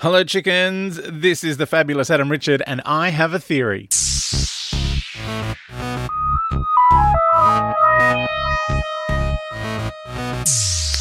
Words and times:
Hello, 0.00 0.22
chickens. 0.22 1.00
This 1.08 1.42
is 1.42 1.56
the 1.56 1.66
fabulous 1.66 2.08
Adam 2.08 2.30
Richard, 2.30 2.62
and 2.68 2.80
I 2.86 3.08
have 3.08 3.34
a 3.34 3.40
theory. 3.40 3.88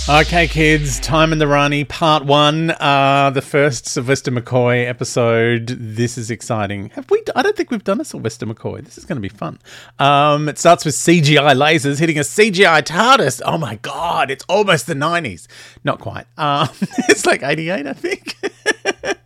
Okay, 0.09 0.47
kids, 0.47 1.01
Time 1.01 1.33
and 1.33 1.41
the 1.41 1.47
Rani, 1.47 1.83
part 1.83 2.23
one, 2.23 2.71
uh, 2.79 3.29
the 3.29 3.41
first 3.41 3.87
Sylvester 3.87 4.31
McCoy 4.31 4.87
episode. 4.87 5.67
This 5.67 6.17
is 6.17 6.31
exciting. 6.31 6.91
Have 6.91 7.11
we? 7.11 7.21
I 7.35 7.41
don't 7.41 7.57
think 7.57 7.71
we've 7.71 7.83
done 7.83 7.99
a 7.99 8.05
Sylvester 8.05 8.45
McCoy. 8.45 8.85
This 8.85 8.97
is 8.97 9.03
going 9.03 9.17
to 9.17 9.21
be 9.21 9.27
fun. 9.27 9.59
Um, 9.99 10.47
it 10.47 10.57
starts 10.59 10.85
with 10.85 10.95
CGI 10.95 11.53
lasers 11.53 11.99
hitting 11.99 12.17
a 12.17 12.21
CGI 12.21 12.83
TARDIS. 12.83 13.41
Oh 13.43 13.57
my 13.57 13.75
god, 13.81 14.31
it's 14.31 14.45
almost 14.47 14.87
the 14.87 14.95
nineties. 14.95 15.49
Not 15.83 15.99
quite. 15.99 16.25
Um, 16.37 16.69
it's 17.09 17.25
like 17.25 17.43
eighty-eight, 17.43 17.85
I 17.85 17.93
think. 17.93 18.37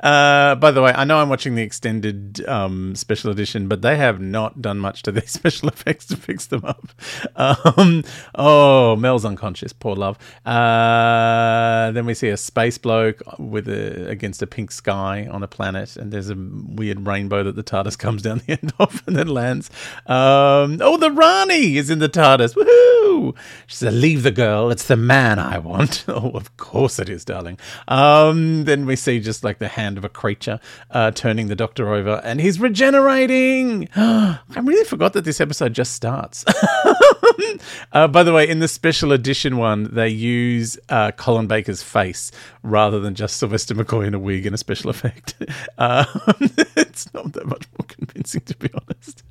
Uh, 0.00 0.54
by 0.56 0.70
the 0.70 0.82
way, 0.82 0.92
I 0.94 1.04
know 1.04 1.18
I'm 1.18 1.28
watching 1.28 1.54
the 1.54 1.62
extended 1.62 2.46
um, 2.48 2.94
special 2.94 3.30
edition, 3.30 3.68
but 3.68 3.82
they 3.82 3.96
have 3.96 4.20
not 4.20 4.60
done 4.60 4.78
much 4.78 5.02
to 5.02 5.12
their 5.12 5.22
special 5.26 5.68
effects 5.68 6.06
to 6.06 6.16
fix 6.16 6.46
them 6.46 6.64
up. 6.64 6.88
Um, 7.36 8.04
oh, 8.34 8.96
Mel's 8.96 9.24
unconscious, 9.24 9.72
poor 9.72 9.94
love. 9.96 10.18
Uh, 10.44 11.90
then 11.92 12.06
we 12.06 12.14
see 12.14 12.28
a 12.28 12.36
space 12.36 12.78
bloke 12.78 13.22
with 13.38 13.68
a 13.68 14.08
against 14.08 14.42
a 14.42 14.46
pink 14.46 14.70
sky 14.70 15.26
on 15.30 15.42
a 15.42 15.48
planet, 15.48 15.96
and 15.96 16.12
there's 16.12 16.30
a 16.30 16.36
weird 16.36 17.06
rainbow 17.06 17.42
that 17.42 17.56
the 17.56 17.62
TARDIS 17.62 17.98
comes 17.98 18.22
down 18.22 18.42
the 18.46 18.52
end 18.62 18.72
of 18.78 19.02
and 19.06 19.16
then 19.16 19.28
lands. 19.28 19.70
Um, 20.06 20.78
oh, 20.80 20.96
the 20.98 21.10
Rani 21.10 21.76
is 21.76 21.90
in 21.90 21.98
the 21.98 22.08
TARDIS. 22.08 22.54
Woohoo! 22.54 23.36
She 23.66 23.76
said, 23.76 23.94
"Leave 23.94 24.22
the 24.22 24.30
girl. 24.30 24.70
It's 24.70 24.86
the 24.86 24.96
man 24.96 25.38
I 25.38 25.58
want." 25.58 26.04
oh, 26.08 26.30
of 26.30 26.56
course 26.56 26.98
it 26.98 27.08
is, 27.08 27.24
darling. 27.24 27.58
Um, 27.88 28.64
then 28.64 28.86
we 28.86 28.96
see 28.96 29.20
just 29.20 29.41
like 29.44 29.58
the 29.58 29.68
hand 29.68 29.98
of 29.98 30.04
a 30.04 30.08
creature 30.08 30.60
uh, 30.90 31.10
turning 31.10 31.48
the 31.48 31.56
Doctor 31.56 31.92
over, 31.92 32.20
and 32.24 32.40
he's 32.40 32.60
regenerating. 32.60 33.88
I 33.96 34.38
really 34.62 34.84
forgot 34.84 35.12
that 35.14 35.24
this 35.24 35.40
episode 35.40 35.74
just 35.74 35.92
starts. 35.92 36.44
uh, 37.92 38.08
by 38.08 38.22
the 38.22 38.32
way, 38.32 38.48
in 38.48 38.58
the 38.58 38.68
special 38.68 39.12
edition 39.12 39.56
one, 39.56 39.88
they 39.92 40.08
use 40.08 40.78
uh, 40.88 41.12
Colin 41.12 41.46
Baker's 41.46 41.82
face 41.82 42.30
rather 42.62 43.00
than 43.00 43.14
just 43.14 43.36
Sylvester 43.36 43.74
McCoy 43.74 44.06
in 44.06 44.14
a 44.14 44.18
wig 44.18 44.46
and 44.46 44.54
a 44.54 44.58
special 44.58 44.90
effect. 44.90 45.34
Um, 45.78 46.06
it's 46.76 47.12
not 47.14 47.32
that 47.32 47.46
much 47.46 47.66
more 47.78 47.86
convincing, 47.86 48.42
to 48.42 48.56
be 48.56 48.68
honest. 48.74 49.22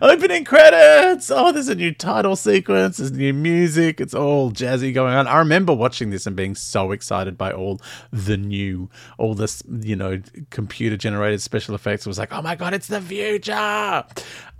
Opening 0.00 0.44
credits. 0.44 1.30
Oh, 1.30 1.52
there's 1.52 1.68
a 1.68 1.74
new 1.74 1.92
title 1.92 2.36
sequence. 2.36 2.98
There's 2.98 3.12
new 3.12 3.32
music. 3.32 4.00
It's 4.00 4.14
all 4.14 4.52
jazzy 4.52 4.94
going 4.94 5.14
on. 5.14 5.26
I 5.26 5.38
remember 5.38 5.72
watching 5.74 6.10
this 6.10 6.26
and 6.26 6.36
being 6.36 6.54
so 6.54 6.92
excited 6.92 7.36
by 7.36 7.50
all 7.50 7.80
the 8.12 8.36
new, 8.36 8.88
all 9.18 9.34
this, 9.34 9.62
you 9.68 9.96
know, 9.96 10.20
computer 10.50 10.96
generated 10.96 11.42
special 11.42 11.74
effects. 11.74 12.06
It 12.06 12.10
was 12.10 12.18
like, 12.18 12.32
oh 12.32 12.42
my 12.42 12.54
god, 12.54 12.74
it's 12.74 12.88
the 12.88 13.00
future. 13.00 14.04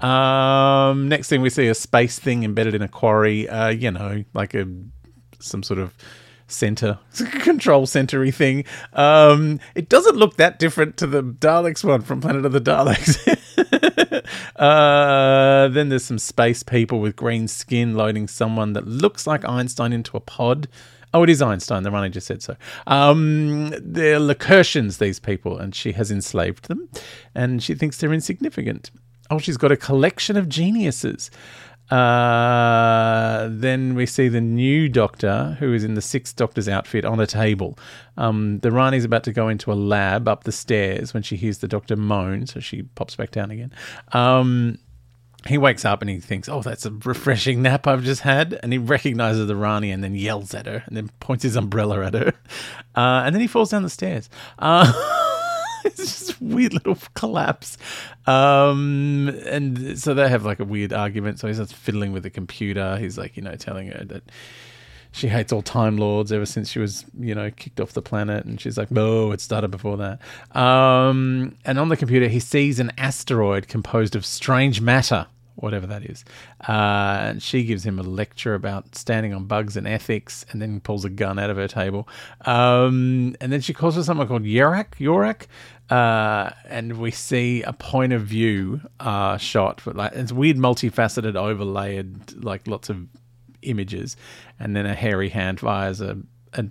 Um, 0.00 1.08
next 1.08 1.28
thing 1.28 1.40
we 1.40 1.50
see 1.50 1.68
a 1.68 1.74
space 1.74 2.18
thing 2.18 2.42
embedded 2.44 2.74
in 2.74 2.82
a 2.82 2.85
quarry. 2.88 3.48
Uh, 3.48 3.68
you 3.68 3.90
know, 3.90 4.24
like 4.34 4.54
a 4.54 4.66
some 5.40 5.62
sort 5.62 5.78
of 5.78 5.94
center 6.48 6.98
control 7.40 7.86
centery 7.86 8.30
thing. 8.30 8.64
Um, 8.92 9.60
it 9.74 9.88
doesn't 9.88 10.16
look 10.16 10.36
that 10.36 10.58
different 10.58 10.96
to 10.98 11.06
the 11.06 11.22
Daleks 11.22 11.84
one 11.84 12.02
from 12.02 12.20
Planet 12.20 12.44
of 12.44 12.52
the 12.52 12.60
Daleks. 12.60 13.16
uh, 14.56 15.68
then 15.68 15.88
there's 15.88 16.04
some 16.04 16.18
space 16.18 16.62
people 16.62 17.00
with 17.00 17.16
green 17.16 17.48
skin 17.48 17.94
loading 17.94 18.28
someone 18.28 18.72
that 18.74 18.86
looks 18.86 19.26
like 19.26 19.48
Einstein 19.48 19.92
into 19.92 20.16
a 20.16 20.20
pod. 20.20 20.68
Oh, 21.14 21.22
it 21.22 21.30
is 21.30 21.40
Einstein. 21.40 21.82
The 21.82 21.90
runner 21.90 22.08
just 22.08 22.26
said 22.26 22.42
so. 22.42 22.56
Um, 22.86 23.72
they're 23.80 24.18
Lakertyans, 24.18 24.98
these 24.98 25.18
people, 25.18 25.56
and 25.56 25.74
she 25.74 25.92
has 25.92 26.10
enslaved 26.10 26.68
them, 26.68 26.88
and 27.34 27.62
she 27.62 27.74
thinks 27.74 27.98
they're 27.98 28.12
insignificant. 28.12 28.90
Oh, 29.30 29.38
she's 29.38 29.56
got 29.56 29.72
a 29.72 29.76
collection 29.76 30.36
of 30.36 30.48
geniuses. 30.48 31.30
Uh, 31.90 33.48
then 33.50 33.94
we 33.94 34.06
see 34.06 34.28
the 34.28 34.40
new 34.40 34.88
doctor, 34.88 35.56
who 35.60 35.72
is 35.72 35.84
in 35.84 35.94
the 35.94 36.02
sixth 36.02 36.36
doctor's 36.36 36.68
outfit, 36.68 37.04
on 37.04 37.20
a 37.20 37.26
table. 37.26 37.78
Um, 38.16 38.58
the 38.60 38.72
Rani's 38.72 39.04
about 39.04 39.24
to 39.24 39.32
go 39.32 39.48
into 39.48 39.72
a 39.72 39.74
lab 39.74 40.26
up 40.26 40.44
the 40.44 40.52
stairs 40.52 41.14
when 41.14 41.22
she 41.22 41.36
hears 41.36 41.58
the 41.58 41.68
doctor 41.68 41.96
moan, 41.96 42.46
so 42.46 42.60
she 42.60 42.82
pops 42.82 43.14
back 43.14 43.30
down 43.30 43.50
again. 43.50 43.72
Um, 44.12 44.78
he 45.46 45.58
wakes 45.58 45.84
up 45.84 46.00
and 46.02 46.10
he 46.10 46.18
thinks, 46.18 46.48
"Oh, 46.48 46.60
that's 46.62 46.86
a 46.86 46.90
refreshing 46.90 47.62
nap 47.62 47.86
I've 47.86 48.02
just 48.02 48.22
had," 48.22 48.58
and 48.62 48.72
he 48.72 48.78
recognizes 48.78 49.46
the 49.46 49.54
Rani 49.54 49.92
and 49.92 50.02
then 50.02 50.14
yells 50.14 50.54
at 50.54 50.66
her 50.66 50.82
and 50.86 50.96
then 50.96 51.10
points 51.20 51.44
his 51.44 51.54
umbrella 51.54 52.04
at 52.04 52.14
her, 52.14 52.32
uh, 52.96 53.22
and 53.24 53.34
then 53.34 53.40
he 53.40 53.46
falls 53.46 53.70
down 53.70 53.84
the 53.84 53.90
stairs. 53.90 54.28
Uh, 54.58 54.92
it's 55.98 56.26
just 56.26 56.40
a 56.40 56.44
weird 56.44 56.74
little 56.74 56.98
collapse. 57.14 57.78
Um, 58.26 59.28
and 59.46 59.98
so 59.98 60.14
they 60.14 60.28
have 60.28 60.44
like 60.44 60.58
a 60.58 60.64
weird 60.64 60.92
argument. 60.92 61.38
So 61.38 61.46
he's 61.46 61.58
just 61.58 61.74
fiddling 61.74 62.12
with 62.12 62.24
the 62.24 62.30
computer. 62.30 62.96
He's 62.98 63.16
like, 63.16 63.36
you 63.36 63.42
know, 63.42 63.54
telling 63.54 63.88
her 63.88 64.04
that 64.04 64.24
she 65.12 65.28
hates 65.28 65.52
all 65.52 65.62
Time 65.62 65.96
Lords 65.96 66.32
ever 66.32 66.44
since 66.44 66.68
she 66.68 66.80
was, 66.80 67.04
you 67.18 67.34
know, 67.34 67.50
kicked 67.50 67.80
off 67.80 67.92
the 67.92 68.02
planet. 68.02 68.44
And 68.44 68.60
she's 68.60 68.76
like, 68.76 68.90
no, 68.90 69.30
it 69.30 69.40
started 69.40 69.70
before 69.70 69.96
that. 69.98 70.20
Um, 70.58 71.54
and 71.64 71.78
on 71.78 71.88
the 71.88 71.96
computer, 71.96 72.26
he 72.28 72.40
sees 72.40 72.80
an 72.80 72.92
asteroid 72.98 73.68
composed 73.68 74.16
of 74.16 74.26
strange 74.26 74.80
matter. 74.80 75.26
Whatever 75.56 75.86
that 75.86 76.04
is. 76.04 76.24
Uh, 76.68 77.18
and 77.20 77.42
she 77.42 77.64
gives 77.64 77.84
him 77.84 77.98
a 77.98 78.02
lecture 78.02 78.54
about 78.54 78.94
standing 78.94 79.32
on 79.32 79.46
bugs 79.46 79.76
and 79.76 79.88
ethics 79.88 80.44
and 80.50 80.60
then 80.60 80.80
pulls 80.80 81.04
a 81.04 81.10
gun 81.10 81.38
out 81.38 81.48
of 81.48 81.56
her 81.56 81.66
table. 81.66 82.06
Um, 82.44 83.34
and 83.40 83.50
then 83.50 83.60
she 83.62 83.72
calls 83.72 83.96
for 83.96 84.02
someone 84.02 84.28
called 84.28 84.44
Urak. 84.44 84.96
Urak. 84.98 85.46
Uh, 85.88 86.50
and 86.68 86.98
we 86.98 87.10
see 87.10 87.62
a 87.62 87.72
point 87.72 88.12
of 88.12 88.22
view 88.22 88.80
uh, 89.00 89.38
shot. 89.38 89.80
But 89.84 89.96
like, 89.96 90.12
it's 90.12 90.32
weird, 90.32 90.58
multifaceted, 90.58 91.36
overlaid, 91.36 92.44
like 92.44 92.66
lots 92.66 92.90
of 92.90 93.06
images. 93.62 94.16
And 94.60 94.76
then 94.76 94.84
a 94.84 94.94
hairy 94.94 95.30
hand 95.30 95.60
fires 95.60 96.00
a, 96.00 96.18
a, 96.52 96.66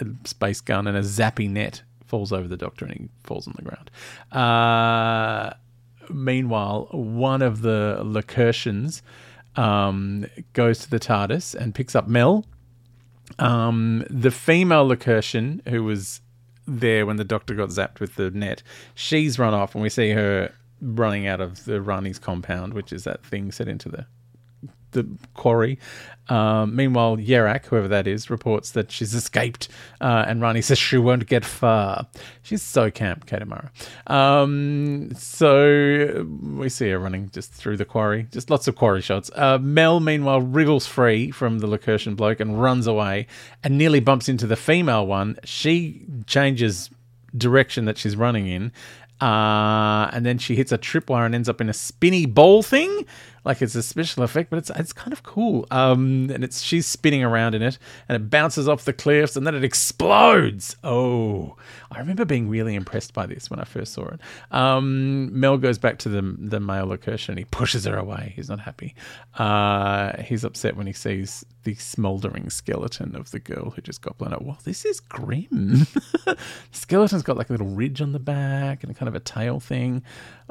a 0.00 0.06
space 0.24 0.60
gun 0.60 0.86
and 0.86 0.96
a 0.96 1.02
zappy 1.02 1.50
net 1.50 1.82
falls 2.06 2.32
over 2.32 2.46
the 2.46 2.56
doctor 2.56 2.84
and 2.84 2.94
he 2.94 3.08
falls 3.24 3.48
on 3.48 3.54
the 3.56 3.62
ground. 3.62 3.90
Uh, 4.30 5.54
meanwhile, 6.10 6.88
one 6.90 7.42
of 7.42 7.62
the 7.62 7.98
Lakertyans 8.02 9.02
um, 9.56 10.26
goes 10.52 10.78
to 10.80 10.90
the 10.90 10.98
TARDIS 10.98 11.54
and 11.54 11.74
picks 11.74 11.94
up 11.94 12.08
Mel. 12.08 12.44
Um, 13.38 14.04
the 14.10 14.30
female 14.30 14.88
Lakertyan, 14.88 15.66
who 15.68 15.84
was 15.84 16.20
there 16.66 17.06
when 17.06 17.16
the 17.16 17.24
doctor 17.24 17.54
got 17.54 17.70
zapped 17.70 18.00
with 18.00 18.16
the 18.16 18.30
net, 18.30 18.62
she's 18.94 19.38
run 19.38 19.54
off, 19.54 19.74
and 19.74 19.82
we 19.82 19.88
see 19.88 20.10
her 20.10 20.52
running 20.80 21.26
out 21.26 21.40
of 21.40 21.64
the 21.64 21.80
Rani's 21.80 22.18
compound, 22.18 22.74
which 22.74 22.92
is 22.92 23.04
that 23.04 23.24
thing 23.24 23.50
set 23.52 23.68
into 23.68 23.88
the 23.88 24.06
the 24.94 25.06
quarry. 25.34 25.78
Um, 26.28 26.74
meanwhile, 26.74 27.18
Urak, 27.18 27.66
whoever 27.66 27.88
that 27.88 28.06
is, 28.06 28.30
reports 28.30 28.70
that 28.70 28.90
she's 28.90 29.12
escaped, 29.12 29.68
uh, 30.00 30.24
and 30.26 30.40
Rani 30.40 30.62
says 30.62 30.78
she 30.78 30.96
won't 30.96 31.26
get 31.26 31.44
far. 31.44 32.06
She's 32.42 32.62
so 32.62 32.90
camp, 32.90 33.26
Kate 33.26 33.42
O'Mara. 33.42 33.70
Um, 34.06 35.10
so 35.14 36.26
we 36.56 36.70
see 36.70 36.88
her 36.88 36.98
running 36.98 37.28
just 37.30 37.52
through 37.52 37.76
the 37.76 37.84
quarry, 37.84 38.26
just 38.32 38.48
lots 38.48 38.66
of 38.66 38.74
quarry 38.74 39.02
shots. 39.02 39.30
Uh, 39.34 39.58
Mel, 39.58 40.00
meanwhile, 40.00 40.40
wriggles 40.40 40.86
free 40.86 41.30
from 41.30 41.58
the 41.58 41.66
Lakertyan 41.66 42.16
bloke 42.16 42.40
and 42.40 42.60
runs 42.60 42.86
away, 42.86 43.26
and 43.62 43.76
nearly 43.76 44.00
bumps 44.00 44.26
into 44.26 44.46
the 44.46 44.56
female 44.56 45.06
one. 45.06 45.38
She 45.44 46.06
changes 46.26 46.88
direction 47.36 47.84
that 47.84 47.98
she's 47.98 48.16
running 48.16 48.46
in. 48.46 48.72
Uh, 49.20 50.10
and 50.12 50.26
then 50.26 50.38
she 50.38 50.56
hits 50.56 50.72
a 50.72 50.78
tripwire 50.78 51.24
and 51.24 51.34
ends 51.34 51.48
up 51.48 51.60
in 51.60 51.68
a 51.68 51.72
spinny 51.72 52.26
ball 52.26 52.62
thing, 52.62 53.06
like 53.44 53.60
it's 53.60 53.74
a 53.74 53.82
special 53.82 54.22
effect, 54.22 54.50
but 54.50 54.58
it's 54.58 54.70
it's 54.70 54.92
kind 54.92 55.12
of 55.12 55.22
cool. 55.22 55.66
Um, 55.70 56.30
and 56.32 56.42
it's 56.42 56.62
she's 56.62 56.86
spinning 56.86 57.22
around 57.22 57.54
in 57.54 57.62
it, 57.62 57.78
and 58.08 58.16
it 58.16 58.30
bounces 58.30 58.68
off 58.68 58.84
the 58.84 58.92
cliffs, 58.92 59.36
and 59.36 59.46
then 59.46 59.54
it 59.54 59.64
explodes. 59.64 60.76
Oh, 60.82 61.56
I 61.90 61.98
remember 61.98 62.24
being 62.24 62.48
really 62.48 62.74
impressed 62.74 63.12
by 63.12 63.26
this 63.26 63.50
when 63.50 63.60
I 63.60 63.64
first 63.64 63.92
saw 63.92 64.06
it. 64.06 64.20
Um, 64.50 65.38
Mel 65.38 65.58
goes 65.58 65.78
back 65.78 65.98
to 66.00 66.08
the 66.08 66.22
the 66.38 66.60
male 66.60 66.86
Lakertyan, 66.86 67.30
and 67.30 67.38
he 67.38 67.44
pushes 67.44 67.84
her 67.84 67.96
away. 67.96 68.32
He's 68.34 68.48
not 68.48 68.60
happy. 68.60 68.94
Uh, 69.34 70.22
he's 70.22 70.44
upset 70.44 70.76
when 70.76 70.86
he 70.86 70.92
sees 70.92 71.44
the 71.64 71.74
smouldering 71.74 72.50
skeleton 72.50 73.16
of 73.16 73.30
the 73.30 73.40
girl 73.40 73.70
who 73.70 73.82
just 73.82 74.02
got 74.02 74.16
blown 74.18 74.32
up. 74.32 74.42
Well, 74.42 74.58
this 74.64 74.84
is 74.84 75.00
grim. 75.00 75.86
Skeleton's 76.72 77.22
got 77.22 77.36
like 77.36 77.48
a 77.48 77.52
little 77.52 77.68
ridge 77.68 78.00
on 78.00 78.12
the 78.12 78.18
back 78.18 78.84
and 78.84 78.94
kind 78.94 79.08
of 79.08 79.14
a 79.14 79.20
tail 79.20 79.60
thing. 79.60 80.02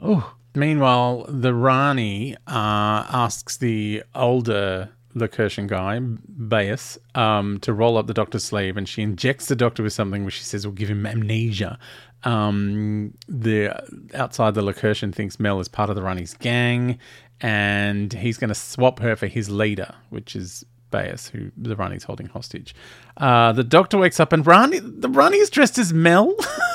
Oh, 0.02 0.36
Meanwhile, 0.56 1.26
the 1.30 1.54
Rani 1.54 2.36
uh, 2.48 3.06
asks 3.10 3.58
the 3.58 4.04
older 4.14 4.90
Lakertyan 5.16 5.68
guy, 5.68 6.00
Beyus, 6.00 6.98
um, 7.16 7.60
to 7.60 7.74
roll 7.74 7.98
up 7.98 8.08
the 8.08 8.14
doctor's 8.14 8.44
sleeve, 8.44 8.78
and 8.78 8.88
she 8.88 9.02
injects 9.02 9.48
the 9.48 9.56
doctor 9.56 9.84
with 9.84 9.94
something 9.94 10.26
which 10.26 10.36
she 10.36 10.44
says 10.44 10.66
will 10.66 10.74
give 10.74 10.90
him 10.90 11.06
amnesia. 11.06 11.78
Um, 12.24 13.14
the 13.28 13.76
outside 14.14 14.54
the 14.54 14.62
Lakertyan 14.62 15.14
thinks 15.14 15.40
Mel 15.40 15.60
is 15.60 15.68
part 15.68 15.90
of 15.90 15.96
the 15.96 16.02
Rani's 16.02 16.34
gang, 16.36 17.00
and 17.42 18.14
he's 18.14 18.38
going 18.38 18.50
to 18.50 18.56
swap 18.56 19.00
her 19.00 19.16
for 19.16 19.28
his 19.28 19.50
leader, 19.50 19.94
which 20.10 20.36
is 20.36 20.66
Beyus, 20.92 21.28
who 21.28 21.52
the 21.58 21.76
Rani's 21.76 22.04
holding 22.04 22.28
hostage. 22.28 22.76
Uh, 23.18 23.52
the 23.52 23.64
doctor 23.64 23.98
wakes 23.98 24.20
up, 24.20 24.34
and 24.34 24.46
Rani, 24.46 24.80
the 24.80 25.10
Rani 25.10 25.38
is 25.38 25.50
dressed 25.50 25.78
as 25.78 25.94
Mel. 25.94 26.36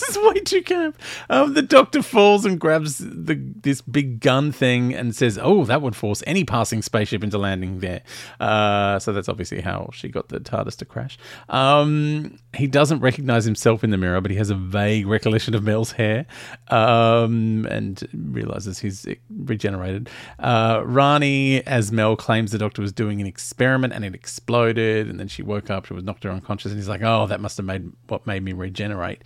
this 0.00 0.10
is 0.10 0.18
way 0.18 0.40
too 0.40 0.62
camp. 0.62 1.00
Um, 1.30 1.54
the 1.54 1.62
doctor 1.62 2.02
falls 2.02 2.44
and 2.44 2.58
grabs 2.60 2.98
the 2.98 3.34
this 3.34 3.80
big 3.80 4.20
gun 4.20 4.52
thing 4.52 4.94
and 4.94 5.14
says, 5.14 5.38
"Oh, 5.40 5.64
that 5.64 5.82
would 5.82 5.96
force 5.96 6.22
any 6.26 6.44
passing 6.44 6.82
spaceship 6.82 7.22
into 7.24 7.38
landing 7.38 7.80
there." 7.80 8.02
Uh, 8.40 8.98
so 8.98 9.12
that's 9.12 9.28
obviously 9.28 9.60
how 9.60 9.90
she 9.92 10.08
got 10.08 10.28
the 10.28 10.40
TARDIS 10.40 10.76
to 10.76 10.84
crash. 10.84 11.18
Um, 11.48 12.38
he 12.54 12.66
doesn't 12.66 13.00
recognize 13.00 13.44
himself 13.44 13.84
in 13.84 13.90
the 13.90 13.96
mirror, 13.96 14.20
but 14.20 14.30
he 14.30 14.36
has 14.36 14.50
a 14.50 14.54
vague 14.54 15.06
recollection 15.06 15.54
of 15.54 15.62
Mel's 15.62 15.92
hair 15.92 16.26
um, 16.68 17.66
and 17.70 18.06
realizes 18.12 18.78
he's 18.78 19.06
regenerated. 19.30 20.08
Uh, 20.38 20.82
Rani, 20.84 21.66
as 21.66 21.92
Mel, 21.92 22.16
claims 22.16 22.52
the 22.52 22.58
doctor 22.58 22.82
was 22.82 22.92
doing 22.92 23.20
an 23.20 23.26
experiment 23.26 23.92
and 23.92 24.04
it 24.04 24.14
exploded, 24.14 25.08
and 25.08 25.18
then 25.18 25.28
she 25.28 25.42
woke 25.42 25.70
up. 25.70 25.86
She 25.86 25.94
was 25.94 26.04
knocked 26.04 26.24
her 26.24 26.30
unconscious, 26.30 26.72
and 26.72 26.78
he's 26.78 26.88
like, 26.88 27.02
"Oh, 27.02 27.26
that 27.26 27.40
must 27.40 27.56
have 27.56 27.66
made 27.66 27.90
what 28.08 28.26
made 28.26 28.42
me 28.42 28.52
regenerate." 28.52 29.22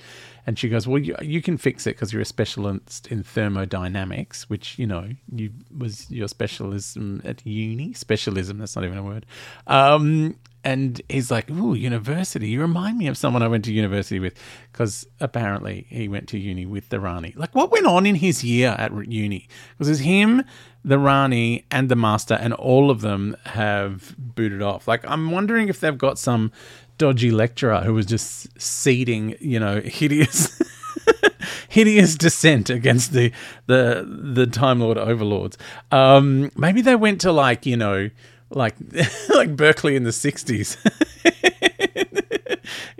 And 0.46 0.58
she 0.58 0.68
goes, 0.68 0.88
"Well, 0.88 0.98
you, 0.98 1.14
you 1.22 1.40
can 1.40 1.56
fix 1.56 1.86
it 1.86 1.90
because 1.90 2.12
you're 2.12 2.22
a 2.22 2.24
specialist 2.26 3.06
in 3.08 3.22
thermodynamics, 3.22 4.50
which 4.50 4.78
you 4.78 4.86
know 4.86 5.10
you 5.32 5.50
was 5.76 6.10
your 6.10 6.28
specialism 6.28 7.22
at 7.24 7.46
uni. 7.46 7.92
Specialism, 7.92 8.58
that's 8.58 8.74
not 8.74 8.84
even 8.84 8.98
a 8.98 9.02
word." 9.02 9.26
Um, 9.66 10.36
and 10.64 11.00
he's 11.08 11.30
like, 11.30 11.50
"Ooh, 11.50 11.74
university! 11.74 12.48
You 12.48 12.60
remind 12.60 12.98
me 12.98 13.06
of 13.06 13.16
someone 13.16 13.42
I 13.42 13.48
went 13.48 13.64
to 13.66 13.72
university 13.72 14.18
with, 14.18 14.38
because 14.70 15.06
apparently 15.20 15.86
he 15.88 16.08
went 16.08 16.28
to 16.28 16.38
uni 16.38 16.66
with 16.66 16.88
the 16.88 17.00
Rani. 17.00 17.34
Like, 17.36 17.54
what 17.54 17.70
went 17.70 17.86
on 17.86 18.06
in 18.06 18.16
his 18.16 18.44
year 18.44 18.74
at 18.78 18.92
uni? 19.06 19.48
Because 19.76 19.88
it's 19.88 20.00
him, 20.00 20.44
the 20.84 20.98
Rani, 20.98 21.66
and 21.70 21.88
the 21.88 21.96
Master, 21.96 22.34
and 22.34 22.52
all 22.54 22.90
of 22.90 23.00
them 23.00 23.36
have 23.44 24.14
booted 24.18 24.62
off. 24.62 24.86
Like, 24.86 25.04
I'm 25.08 25.30
wondering 25.30 25.68
if 25.68 25.80
they've 25.80 25.96
got 25.96 26.18
some." 26.18 26.52
Dodgy 26.98 27.30
lecturer 27.30 27.80
who 27.80 27.94
was 27.94 28.06
just 28.06 28.48
seeding, 28.60 29.36
you 29.40 29.58
know, 29.58 29.80
hideous. 29.80 30.60
hideous 31.68 32.16
dissent 32.16 32.68
against 32.70 33.12
the 33.12 33.32
the 33.66 34.06
the 34.06 34.46
Time 34.46 34.80
Lord 34.80 34.98
overlords. 34.98 35.56
Um, 35.90 36.50
maybe 36.56 36.82
they 36.82 36.96
went 36.96 37.20
to 37.22 37.32
like 37.32 37.66
you 37.66 37.76
know 37.76 38.10
like 38.50 38.76
like 39.34 39.56
Berkeley 39.56 39.96
in 39.96 40.04
the 40.04 40.10
'60s. 40.10 40.76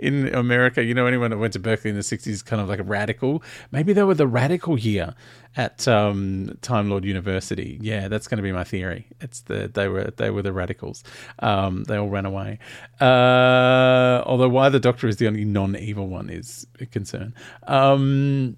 in 0.03 0.33
America, 0.35 0.83
you 0.83 0.93
know, 0.93 1.05
anyone 1.05 1.31
that 1.31 1.37
went 1.37 1.53
to 1.53 1.59
Berkeley 1.59 1.89
in 1.89 1.95
the 1.95 2.01
60s 2.01 2.43
kind 2.43 2.61
of 2.61 2.67
like 2.67 2.79
a 2.79 2.83
radical. 2.83 3.41
Maybe 3.71 3.93
they 3.93 4.03
were 4.03 4.13
the 4.13 4.27
radical 4.27 4.77
year 4.77 5.15
at 5.55 5.87
um, 5.87 6.57
Time 6.61 6.89
Lord 6.89 7.05
University. 7.05 7.77
Yeah, 7.81 8.07
that's 8.07 8.27
going 8.27 8.37
to 8.37 8.43
be 8.43 8.51
my 8.51 8.63
theory. 8.63 9.07
It's 9.21 9.41
the 9.41 9.69
they 9.73 9.87
were 9.87 10.11
they 10.17 10.29
were 10.29 10.41
the 10.41 10.53
radicals. 10.53 11.03
Um, 11.39 11.85
they 11.85 11.97
all 11.97 12.09
ran 12.09 12.25
away. 12.25 12.59
Uh, 12.99 14.23
although 14.25 14.49
why 14.49 14.69
the 14.69 14.79
Doctor 14.79 15.07
is 15.07 15.17
the 15.17 15.27
only 15.27 15.45
non-evil 15.45 16.07
one 16.07 16.29
is 16.29 16.67
a 16.79 16.85
concern. 16.85 17.33
Um, 17.67 18.57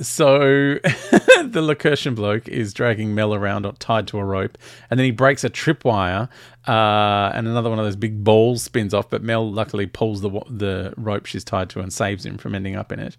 so 0.00 0.38
the 0.84 1.60
Lakertyan 1.60 2.14
bloke 2.14 2.48
is 2.48 2.74
dragging 2.74 3.14
Mel 3.14 3.34
around 3.34 3.66
or 3.66 3.72
tied 3.74 4.06
to 4.08 4.18
a 4.18 4.24
rope, 4.24 4.58
and 4.90 4.98
then 4.98 5.04
he 5.04 5.10
breaks 5.10 5.44
a 5.44 5.50
tripwire, 5.50 6.28
uh, 6.66 7.32
and 7.34 7.46
another 7.46 7.70
one 7.70 7.78
of 7.78 7.84
those 7.84 7.96
big 7.96 8.24
balls 8.24 8.62
spins 8.62 8.92
off. 8.92 9.08
But 9.08 9.22
Mel 9.22 9.50
luckily 9.50 9.86
pulls 9.86 10.20
the 10.20 10.30
the 10.48 10.94
rope 10.96 11.26
she's 11.26 11.44
tied 11.44 11.70
to 11.70 11.80
and 11.80 11.92
saves 11.92 12.26
him 12.26 12.38
from 12.38 12.54
ending 12.54 12.76
up 12.76 12.90
in 12.92 13.00
it 13.00 13.16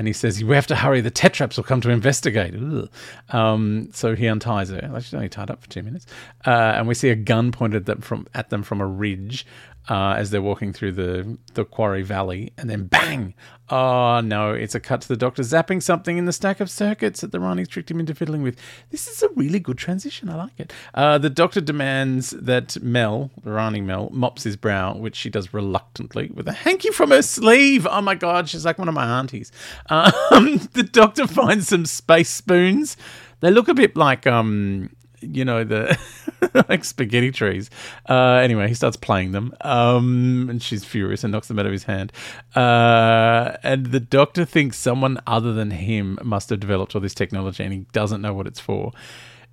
and 0.00 0.06
he 0.06 0.14
says, 0.14 0.42
"We 0.42 0.54
have 0.54 0.66
to 0.68 0.76
hurry. 0.76 1.02
The 1.02 1.10
tetraps 1.10 1.58
will 1.58 1.64
come 1.64 1.82
to 1.82 1.90
investigate." 1.90 2.54
Um, 3.28 3.90
so 3.92 4.16
he 4.16 4.26
unties 4.28 4.70
her. 4.70 4.98
She's 4.98 5.12
only 5.12 5.28
tied 5.28 5.50
up 5.50 5.60
for 5.60 5.68
two 5.68 5.82
minutes, 5.82 6.06
uh, 6.46 6.72
and 6.74 6.88
we 6.88 6.94
see 6.94 7.10
a 7.10 7.14
gun 7.14 7.52
pointed 7.52 7.82
at 7.82 7.84
them 7.84 8.00
from 8.00 8.26
at 8.32 8.48
them 8.48 8.62
from 8.62 8.80
a 8.80 8.86
ridge 8.86 9.44
uh, 9.90 10.14
as 10.16 10.30
they're 10.30 10.42
walking 10.42 10.72
through 10.72 10.92
the 10.92 11.38
the 11.54 11.64
quarry 11.64 12.02
valley, 12.02 12.52
and 12.56 12.70
then 12.70 12.84
bang! 12.84 13.34
Oh 13.68 14.20
no! 14.20 14.52
It's 14.52 14.74
a 14.74 14.80
cut 14.80 15.00
to 15.02 15.08
the 15.08 15.16
doctor 15.16 15.42
zapping 15.42 15.82
something 15.82 16.16
in 16.16 16.26
the 16.26 16.32
stack 16.32 16.60
of 16.60 16.70
circuits 16.70 17.20
that 17.22 17.32
the 17.32 17.40
Rani's 17.40 17.68
tricked 17.68 17.90
him 17.90 17.98
into 17.98 18.14
fiddling 18.14 18.42
with. 18.42 18.58
This 18.90 19.08
is 19.08 19.22
a 19.22 19.28
really 19.30 19.58
good 19.58 19.78
transition. 19.78 20.28
I 20.28 20.36
like 20.36 20.58
it. 20.58 20.72
Uh, 20.94 21.18
the 21.18 21.30
doctor 21.30 21.60
demands 21.60 22.30
that 22.30 22.80
Mel, 22.82 23.30
the 23.42 23.50
Rani 23.50 23.80
Mel, 23.80 24.10
mops 24.12 24.44
his 24.44 24.56
brow, 24.56 24.94
which 24.94 25.16
she 25.16 25.30
does 25.30 25.52
reluctantly 25.54 26.30
with 26.34 26.46
a 26.46 26.52
hanky 26.52 26.90
from 26.90 27.10
her 27.10 27.22
sleeve. 27.22 27.86
Oh 27.90 28.00
my 28.00 28.14
god! 28.14 28.48
She's 28.48 28.64
like 28.64 28.78
one 28.78 28.88
of 28.88 28.94
my 28.94 29.18
aunties. 29.18 29.50
Um, 29.90 30.56
the 30.72 30.88
doctor 30.90 31.26
finds 31.26 31.68
some 31.68 31.84
space 31.86 32.30
spoons. 32.30 32.96
They 33.40 33.50
look 33.50 33.68
a 33.68 33.74
bit 33.74 33.96
like 33.96 34.26
um, 34.26 34.90
you 35.20 35.44
know 35.44 35.64
the 35.64 35.98
like 36.68 36.84
spaghetti 36.84 37.30
trees. 37.30 37.70
Uh, 38.08 38.34
anyway, 38.34 38.68
he 38.68 38.74
starts 38.74 38.96
playing 38.96 39.32
them, 39.32 39.54
um, 39.62 40.48
and 40.50 40.62
she's 40.62 40.84
furious 40.84 41.24
and 41.24 41.32
knocks 41.32 41.48
them 41.48 41.58
out 41.58 41.66
of 41.66 41.72
his 41.72 41.84
hand. 41.84 42.12
Uh, 42.54 43.56
and 43.62 43.86
the 43.86 44.00
doctor 44.00 44.44
thinks 44.44 44.76
someone 44.76 45.18
other 45.26 45.52
than 45.52 45.70
him 45.70 46.18
must 46.22 46.50
have 46.50 46.60
developed 46.60 46.94
all 46.94 47.00
this 47.00 47.14
technology, 47.14 47.62
and 47.64 47.72
he 47.72 47.86
doesn't 47.92 48.22
know 48.22 48.34
what 48.34 48.46
it's 48.46 48.60
for. 48.60 48.92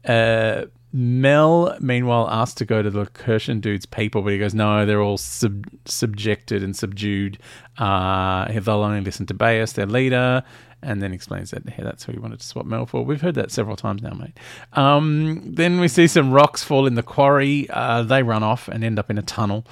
Uh, 0.06 0.66
Mel, 0.98 1.78
meanwhile, 1.80 2.28
asks 2.28 2.56
to 2.56 2.66
go 2.66 2.82
to 2.82 2.90
the 2.90 3.06
Lakertyan 3.06 3.62
dude's 3.62 3.86
people, 3.86 4.24
but 4.24 4.34
he 4.34 4.40
goes, 4.40 4.56
no, 4.56 4.84
they're 4.84 5.02
all 5.02 5.20
sub- 5.20 5.68
subjected 5.86 6.64
and 6.64 6.76
subdued. 6.76 7.38
Uh, 7.78 8.52
they'll 8.52 8.82
only 8.82 9.02
listen 9.02 9.28
to 9.28 9.36
Beyus, 9.36 9.74
their 9.74 9.86
leader 9.86 10.44
and 10.84 11.02
then 11.02 11.12
explains 11.12 11.52
that 11.52 11.68
hey, 11.68 11.84
that's 11.84 12.04
who 12.04 12.12
he 12.12 12.20
wanted 12.20 12.40
to 12.40 12.46
swap 12.46 12.66
Mel 12.66 12.86
for. 12.86 13.04
We've 13.04 13.22
heard 13.22 13.36
that 13.36 13.52
several 13.52 13.76
times 13.76 14.02
now, 14.02 14.12
mate. 14.12 14.38
Um, 14.74 15.42
then 15.44 15.80
we 15.80 15.88
see 15.88 16.08
some 16.08 16.32
rocks 16.32 16.64
fall 16.64 16.86
in 16.86 16.96
the 16.96 17.04
quarry. 17.04 17.68
Uh, 17.70 18.04
they 18.04 18.24
run 18.24 18.44
off 18.44 18.68
and 18.68 18.84
end 18.84 19.00
up 19.00 19.10
in 19.10 19.18
a 19.18 19.24
tunnel. 19.24 19.66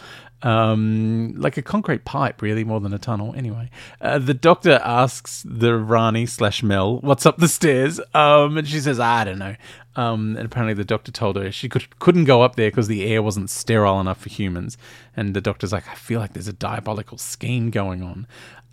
Um, 0.46 1.34
like 1.38 1.58
a 1.58 1.64
concrete 1.64 2.06
pipe, 2.06 2.44
really, 2.44 2.64
more 2.64 2.80
than 2.80 2.94
a 2.94 3.00
tunnel. 3.00 3.34
Anyway, 3.36 3.72
uh, 4.00 4.20
the 4.20 4.36
doctor 4.36 4.80
asks 4.84 5.44
the 5.44 5.76
Rani 5.76 6.28
slash 6.28 6.62
Mel, 6.62 7.00
"What's 7.00 7.26
up 7.26 7.38
the 7.38 7.48
stairs?" 7.48 8.00
Um, 8.14 8.56
and 8.56 8.68
she 8.68 8.80
says, 8.80 9.00
"I 9.00 9.24
don't 9.24 9.40
know." 9.40 9.56
Um, 9.96 10.36
and 10.38 10.46
apparently, 10.46 10.76
the 10.76 10.86
doctor 10.86 11.12
told 11.12 11.36
her 11.38 11.52
she 11.52 11.68
could 11.68 11.98
couldn't 11.98 12.26
go 12.26 12.44
up 12.44 12.58
there 12.58 12.70
because 12.70 12.88
the 12.88 13.06
air 13.06 13.24
wasn't 13.24 13.50
sterile 13.50 14.00
enough 14.00 14.22
for 14.22 14.30
humans. 14.30 14.78
And 15.18 15.34
the 15.34 15.42
doctor's 15.42 15.74
like, 15.74 15.88
"I 15.90 15.96
feel 15.96 16.20
like 16.20 16.34
there's 16.34 16.48
a 16.48 16.54
diabolical 16.54 17.18
scheme 17.18 17.72
going 17.72 18.04
on." 18.04 18.28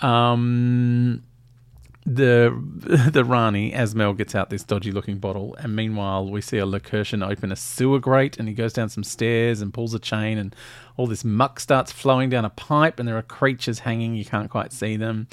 Um, 0.06 1.22
the 2.04 3.10
the 3.12 3.24
Rani, 3.24 3.72
as 3.72 3.94
Mel 3.94 4.12
gets 4.12 4.34
out 4.34 4.50
this 4.50 4.64
dodgy 4.64 4.92
looking 4.92 5.18
bottle, 5.18 5.54
and 5.58 5.74
meanwhile 5.76 6.28
we 6.28 6.40
see 6.40 6.58
a 6.58 6.66
Lakertyan 6.66 7.28
open 7.28 7.52
a 7.52 7.56
sewer 7.56 7.98
grate, 7.98 8.38
and 8.38 8.48
he 8.48 8.54
goes 8.54 8.72
down 8.72 8.88
some 8.88 9.04
stairs 9.04 9.60
and 9.60 9.72
pulls 9.72 9.94
a 9.94 9.98
chain, 9.98 10.38
and 10.38 10.54
all 10.96 11.06
this 11.06 11.24
muck 11.24 11.60
starts 11.60 11.92
flowing 11.92 12.30
down 12.30 12.44
a 12.44 12.50
pipe, 12.50 12.98
and 12.98 13.08
there 13.08 13.16
are 13.16 13.22
creatures 13.22 13.80
hanging. 13.80 14.14
You 14.14 14.24
can't 14.24 14.50
quite 14.50 14.72
see 14.72 14.96
them. 14.96 15.28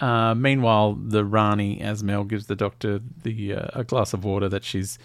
Uh, 0.00 0.34
meanwhile, 0.34 0.94
the 0.94 1.24
Rani, 1.24 1.80
as 1.80 2.02
Mel 2.02 2.24
gives 2.24 2.46
the 2.46 2.56
doctor 2.56 3.00
the 3.22 3.54
uh, 3.54 3.68
a 3.74 3.84
glass 3.84 4.12
of 4.12 4.24
water 4.24 4.48
that 4.48 4.64
she's 4.64 4.98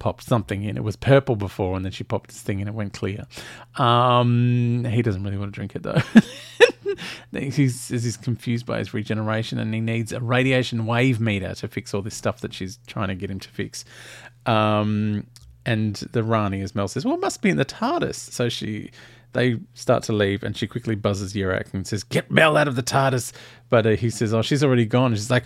popped 0.00 0.24
something 0.24 0.64
in. 0.64 0.76
It 0.76 0.82
was 0.82 0.96
purple 0.96 1.36
before, 1.36 1.76
and 1.76 1.84
then 1.84 1.92
she 1.92 2.02
popped 2.02 2.30
this 2.30 2.42
thing 2.42 2.60
and 2.60 2.68
it 2.68 2.74
went 2.74 2.92
clear. 2.92 3.26
Um, 3.76 4.84
he 4.84 5.02
doesn't 5.02 5.22
really 5.22 5.36
want 5.36 5.52
to 5.52 5.54
drink 5.54 5.76
it 5.76 5.84
though. 5.84 6.02
he's, 7.38 7.88
he's 7.88 8.16
confused 8.16 8.66
by 8.66 8.80
his 8.80 8.92
regeneration, 8.92 9.60
and 9.60 9.72
he 9.72 9.80
needs 9.80 10.12
a 10.12 10.18
radiation 10.18 10.86
wave 10.86 11.20
meter 11.20 11.54
to 11.54 11.68
fix 11.68 11.94
all 11.94 12.02
this 12.02 12.16
stuff 12.16 12.40
that 12.40 12.52
she's 12.52 12.80
trying 12.88 13.08
to 13.08 13.14
get 13.14 13.30
him 13.30 13.38
to 13.38 13.48
fix. 13.48 13.84
Um, 14.46 15.26
and 15.64 15.94
the 16.12 16.24
Rani, 16.24 16.62
as 16.62 16.74
Mel 16.74 16.88
says, 16.88 17.04
well, 17.04 17.14
it 17.14 17.20
must 17.20 17.42
be 17.42 17.50
in 17.50 17.58
the 17.58 17.64
TARDIS. 17.64 18.16
So 18.16 18.48
she 18.48 18.90
they 19.32 19.60
start 19.74 20.02
to 20.04 20.12
leave, 20.12 20.42
and 20.42 20.56
she 20.56 20.66
quickly 20.66 20.96
buzzes 20.96 21.34
Urak 21.34 21.72
and 21.72 21.86
says, 21.86 22.02
"Get 22.02 22.30
Mel 22.30 22.56
out 22.56 22.66
of 22.66 22.74
the 22.74 22.82
TARDIS." 22.82 23.32
But 23.68 23.86
uh, 23.86 23.90
he 23.90 24.10
says, 24.10 24.34
"Oh, 24.34 24.42
she's 24.42 24.64
already 24.64 24.86
gone." 24.86 25.14
She's 25.14 25.30
like, 25.30 25.44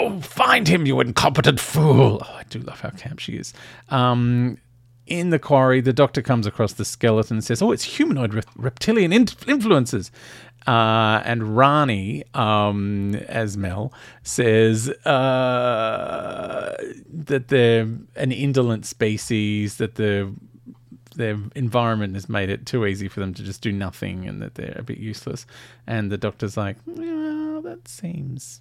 "Oh, 0.00 0.20
find 0.20 0.66
him, 0.66 0.86
you 0.86 1.00
incompetent 1.00 1.60
fool!" 1.60 2.22
Oh, 2.24 2.34
I 2.34 2.42
do 2.48 2.58
love 2.60 2.80
how 2.80 2.90
camp 2.90 3.18
she 3.18 3.34
is. 3.34 3.52
Um, 3.88 4.58
in 5.06 5.30
the 5.30 5.38
quarry, 5.38 5.80
the 5.80 5.92
doctor 5.92 6.22
comes 6.22 6.46
across 6.46 6.72
the 6.74 6.84
skeleton 6.84 7.38
and 7.38 7.44
says, 7.44 7.60
"Oh, 7.60 7.72
it's 7.72 7.82
humanoid 7.82 8.32
re- 8.32 8.42
reptilian 8.56 9.12
in- 9.12 9.28
influences." 9.46 10.10
Uh, 10.66 11.22
and 11.24 11.56
Rani, 11.56 12.22
um, 12.34 13.14
as 13.28 13.56
Mel 13.56 13.92
says, 14.22 14.88
uh, 15.06 16.76
that 17.12 17.48
they're 17.48 17.88
an 18.14 18.30
indolent 18.32 18.86
species, 18.86 19.76
that 19.76 19.96
the 19.96 20.32
their 21.16 21.36
environment 21.56 22.14
has 22.14 22.28
made 22.28 22.48
it 22.50 22.64
too 22.66 22.86
easy 22.86 23.08
for 23.08 23.18
them 23.20 23.34
to 23.34 23.42
just 23.42 23.60
do 23.62 23.72
nothing, 23.72 24.26
and 24.28 24.40
that 24.40 24.54
they're 24.54 24.76
a 24.78 24.82
bit 24.82 24.98
useless. 24.98 25.44
And 25.86 26.10
the 26.10 26.18
doctor's 26.18 26.56
like, 26.56 26.76
"Well, 26.86 27.62
that 27.62 27.88
seems 27.88 28.60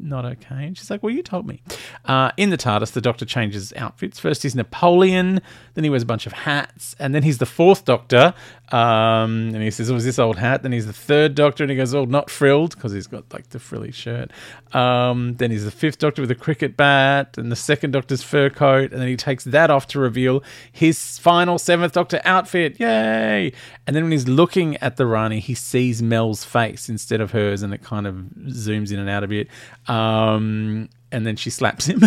not 0.00 0.24
okay. 0.24 0.66
And 0.66 0.76
she's 0.76 0.90
like, 0.90 1.02
Well, 1.02 1.14
you 1.14 1.22
told 1.22 1.46
me. 1.46 1.62
Uh, 2.04 2.30
in 2.36 2.50
the 2.50 2.56
TARDIS, 2.56 2.92
the 2.92 3.00
Doctor 3.00 3.24
changes 3.24 3.72
outfits. 3.76 4.18
First, 4.18 4.42
he's 4.42 4.54
Napoleon, 4.54 5.40
then 5.74 5.84
he 5.84 5.90
wears 5.90 6.02
a 6.02 6.06
bunch 6.06 6.26
of 6.26 6.32
hats, 6.32 6.94
and 6.98 7.14
then 7.14 7.22
he's 7.22 7.38
the 7.38 7.46
fourth 7.46 7.84
Doctor. 7.84 8.34
Um, 8.70 9.50
and 9.54 9.62
he 9.62 9.70
says, 9.70 9.90
Oh, 9.90 9.96
is 9.96 10.04
this 10.04 10.18
old 10.18 10.36
hat? 10.36 10.62
Then 10.62 10.72
he's 10.72 10.86
the 10.86 10.92
third 10.92 11.34
Doctor, 11.34 11.64
and 11.64 11.70
he 11.70 11.76
goes, 11.76 11.94
Oh, 11.94 12.04
not 12.04 12.30
frilled, 12.30 12.74
because 12.74 12.92
he's 12.92 13.06
got 13.06 13.32
like 13.32 13.48
the 13.50 13.58
frilly 13.58 13.92
shirt. 13.92 14.30
Um, 14.72 15.36
then 15.36 15.50
he's 15.50 15.64
the 15.64 15.70
fifth 15.70 15.98
Doctor 15.98 16.22
with 16.22 16.30
a 16.30 16.34
cricket 16.34 16.76
bat, 16.76 17.38
and 17.38 17.50
the 17.50 17.56
second 17.56 17.92
Doctor's 17.92 18.22
fur 18.22 18.50
coat, 18.50 18.92
and 18.92 19.00
then 19.00 19.08
he 19.08 19.16
takes 19.16 19.44
that 19.44 19.70
off 19.70 19.86
to 19.88 19.98
reveal 19.98 20.42
his 20.70 21.18
final 21.18 21.58
seventh 21.58 21.92
Doctor 21.92 22.20
outfit. 22.24 22.78
Yay! 22.78 23.52
And 23.86 23.96
then 23.96 24.02
when 24.02 24.12
he's 24.12 24.28
looking 24.28 24.76
at 24.78 24.96
the 24.96 25.06
Rani, 25.06 25.40
he 25.40 25.54
sees 25.54 26.02
Mel's 26.02 26.44
face 26.44 26.88
instead 26.88 27.20
of 27.20 27.30
hers, 27.30 27.62
and 27.62 27.72
it 27.72 27.82
kind 27.82 28.06
of 28.06 28.16
zooms 28.48 28.92
in 28.92 28.98
and 28.98 29.08
out 29.08 29.24
a 29.24 29.28
bit. 29.28 29.48
Um, 29.88 30.88
and 31.10 31.26
then 31.26 31.36
she 31.36 31.50
slaps 31.50 31.86
him. 31.86 32.02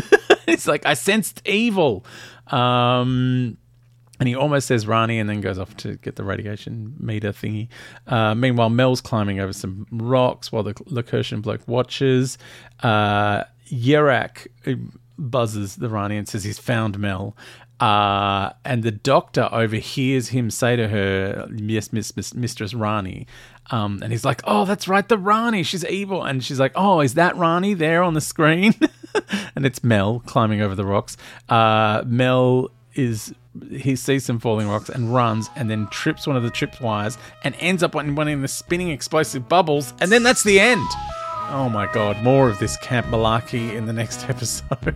it's 0.47 0.67
like, 0.67 0.85
I 0.85 0.93
sensed 0.93 1.41
evil. 1.47 2.05
Um, 2.47 3.57
and 4.19 4.27
he 4.27 4.35
almost 4.35 4.67
says 4.67 4.85
Rani 4.85 5.17
and 5.17 5.27
then 5.27 5.41
goes 5.41 5.57
off 5.57 5.75
to 5.77 5.95
get 5.95 6.15
the 6.15 6.23
radiation 6.23 6.95
meter 6.99 7.31
thingy. 7.31 7.69
Uh, 8.05 8.35
meanwhile, 8.35 8.69
Mel's 8.69 9.01
climbing 9.01 9.39
over 9.39 9.51
some 9.51 9.87
rocks 9.91 10.51
while 10.51 10.61
the 10.61 10.75
Lakertyan 10.75 11.41
bloke 11.41 11.67
watches. 11.67 12.37
Uh, 12.83 13.45
Urak 13.71 14.47
buzzes 15.29 15.75
the 15.75 15.89
Rani 15.89 16.17
and 16.17 16.27
says 16.27 16.43
he's 16.43 16.59
found 16.59 16.99
Mel. 16.99 17.35
Uh, 17.79 18.51
and 18.63 18.83
the 18.83 18.91
doctor 18.91 19.49
overhears 19.51 20.29
him 20.29 20.51
say 20.51 20.75
to 20.75 20.87
her, 20.87 21.47
Yes, 21.55 21.91
Miss, 21.91 22.15
Miss 22.15 22.33
Mistress 22.33 22.73
Rani. 22.73 23.25
Um, 23.71 24.01
and 24.03 24.11
he's 24.11 24.23
like, 24.25 24.41
Oh, 24.45 24.65
that's 24.65 24.87
right, 24.87 25.07
the 25.07 25.17
Rani. 25.17 25.63
She's 25.63 25.85
evil. 25.85 26.23
And 26.23 26.43
she's 26.43 26.59
like, 26.59 26.73
Oh, 26.75 27.01
is 27.01 27.15
that 27.15 27.35
Rani 27.37 27.73
there 27.73 28.03
on 28.03 28.13
the 28.13 28.21
screen? 28.21 28.75
and 29.55 29.65
it's 29.65 29.83
Mel 29.83 30.21
climbing 30.25 30.61
over 30.61 30.75
the 30.75 30.85
rocks. 30.85 31.17
Uh, 31.49 32.03
Mel 32.05 32.69
is 32.93 33.33
he 33.71 33.95
sees 33.95 34.23
some 34.23 34.39
falling 34.39 34.67
rocks 34.67 34.89
and 34.89 35.13
runs 35.13 35.49
and 35.55 35.69
then 35.69 35.87
trips 35.87 36.25
one 36.25 36.37
of 36.37 36.43
the 36.43 36.49
trip 36.49 36.79
wires 36.81 37.17
and 37.43 37.55
ends 37.59 37.83
up 37.83 37.95
on 37.95 38.15
one 38.15 38.27
of 38.27 38.41
the 38.41 38.47
spinning 38.47 38.89
explosive 38.89 39.49
bubbles 39.49 39.93
and 39.99 40.11
then 40.11 40.23
that's 40.23 40.43
the 40.43 40.59
end. 40.59 40.87
Oh 41.53 41.67
my 41.67 41.85
god, 41.91 42.23
more 42.23 42.49
of 42.49 42.59
this 42.59 42.77
Camp 42.77 43.07
Malarkey 43.07 43.73
in 43.73 43.85
the 43.85 43.91
next 43.91 44.23
episode. 44.29 44.95